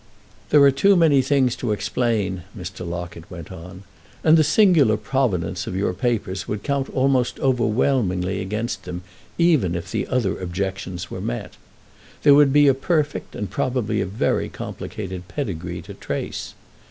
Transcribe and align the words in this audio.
"There 0.49 0.63
are 0.63 0.71
too 0.71 0.95
many 0.95 1.21
things 1.21 1.55
to 1.57 1.71
explain," 1.71 2.41
Mr. 2.57 2.89
Locket 2.89 3.29
went 3.29 3.51
on, 3.51 3.83
"and 4.23 4.35
the 4.35 4.43
singular 4.43 4.97
provenance 4.97 5.67
of 5.67 5.75
your 5.75 5.93
papers 5.93 6.47
would 6.47 6.63
count 6.63 6.89
almost 6.89 7.39
overwhelmingly 7.39 8.41
against 8.41 8.85
them 8.85 9.03
even 9.37 9.75
if 9.75 9.91
the 9.91 10.07
other 10.07 10.39
objections 10.39 11.11
were 11.11 11.21
met. 11.21 11.53
There 12.23 12.33
would 12.33 12.51
be 12.51 12.67
a 12.67 12.73
perfect 12.73 13.35
and 13.35 13.47
probably 13.47 14.01
a 14.01 14.07
very 14.07 14.49
complicated 14.49 15.27
pedigree 15.27 15.83
to 15.83 15.93
trace. 15.93 16.55